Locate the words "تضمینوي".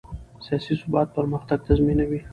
1.67-2.19